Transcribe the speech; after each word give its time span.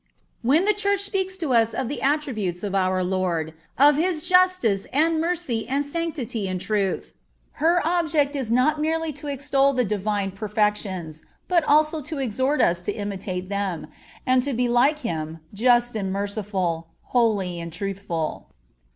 When 0.41 0.65
the 0.65 0.73
Church 0.73 1.01
speaks 1.01 1.37
to 1.37 1.53
us 1.53 1.75
of 1.75 1.87
the 1.87 2.01
attributes 2.01 2.63
of 2.63 2.73
our 2.73 3.03
Lord, 3.03 3.53
of 3.77 3.97
His 3.97 4.27
justice 4.27 4.87
and 4.91 5.21
mercy 5.21 5.67
and 5.67 5.85
sanctity 5.85 6.47
and 6.47 6.59
truth, 6.59 7.13
her 7.61 7.83
object 7.85 8.35
is 8.35 8.51
not 8.51 8.81
merely 8.81 9.13
to 9.13 9.27
extol 9.27 9.73
the 9.73 9.85
Divine 9.85 10.31
perfections, 10.31 11.21
but 11.47 11.63
also 11.65 12.01
to 12.01 12.17
exhort 12.17 12.61
us 12.61 12.81
to 12.81 12.91
imitate 12.91 13.47
them, 13.49 13.89
and 14.25 14.41
to 14.41 14.53
be 14.53 14.67
like 14.67 14.97
Him, 14.97 15.39
just 15.53 15.95
and 15.95 16.11
merciful, 16.11 16.87
holy 17.13 17.59
and 17.59 17.71
truthful. 17.71 18.47